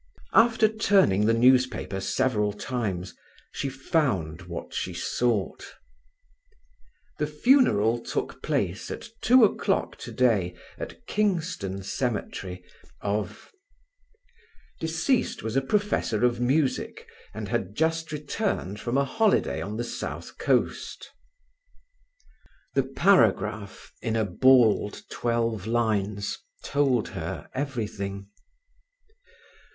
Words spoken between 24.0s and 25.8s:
in a bald twelve